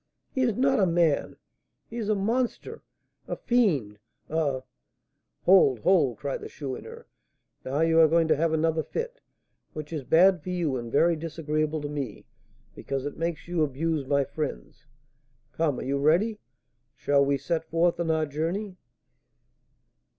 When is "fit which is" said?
8.81-10.03